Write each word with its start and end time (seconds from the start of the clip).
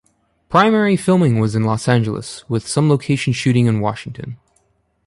Primary 0.49 0.97
filming 0.97 1.37
was 1.37 1.53
in 1.53 1.61
Los 1.63 1.87
Angeles, 1.87 2.43
with 2.49 2.67
some 2.67 2.89
location 2.89 3.33
shooting 3.33 3.67
in 3.67 3.81
Washington. 3.81 4.35